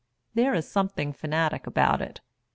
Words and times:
There 0.33 0.55
is 0.55 0.67
something 0.67 1.13
fanatic 1.13 1.67
about 1.67 2.01
it. 2.01 2.21